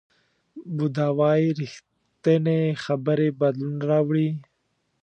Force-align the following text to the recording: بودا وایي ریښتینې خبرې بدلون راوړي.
بودا 0.75 1.07
وایي 1.19 1.49
ریښتینې 1.59 2.59
خبرې 2.83 3.29
بدلون 3.41 3.75
راوړي. 3.89 4.29